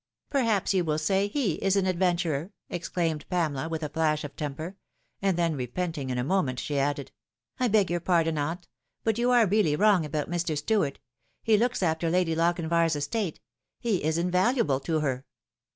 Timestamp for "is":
1.63-1.75, 14.03-14.17